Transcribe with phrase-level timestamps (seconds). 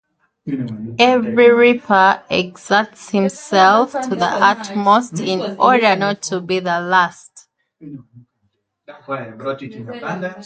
[0.97, 7.47] Every reaper exerts himself to the utmost in order not to be the last.